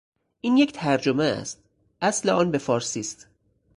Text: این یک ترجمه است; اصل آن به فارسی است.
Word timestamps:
این 0.41 0.57
یک 0.57 0.73
ترجمه 0.73 1.23
است; 1.23 1.63
اصل 2.01 2.29
آن 2.29 2.51
به 2.51 2.57
فارسی 2.57 2.99
است. 2.99 3.27